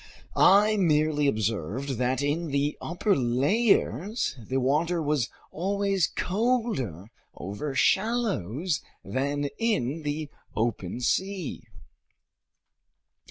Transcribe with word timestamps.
I 0.35 0.77
merely 0.77 1.27
observed 1.27 1.99
that 1.99 2.23
in 2.23 2.47
the 2.47 2.75
upper 2.81 3.15
layers, 3.15 4.35
the 4.39 4.59
water 4.59 4.99
was 4.99 5.29
always 5.51 6.07
colder 6.15 7.11
over 7.35 7.75
shallows 7.75 8.81
than 9.03 9.49
in 9.59 10.01
the 10.01 10.31
open 10.55 11.01
sea. 11.01 11.65